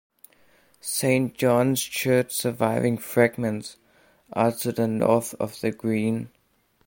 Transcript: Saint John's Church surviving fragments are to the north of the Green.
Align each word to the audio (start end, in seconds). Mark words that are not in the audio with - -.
Saint 0.79 1.35
John's 1.37 1.79
Church 1.83 2.31
surviving 2.31 2.97
fragments 2.97 3.77
are 4.33 4.51
to 4.51 4.71
the 4.71 4.87
north 4.87 5.35
of 5.35 5.61
the 5.61 5.69
Green. 5.71 6.29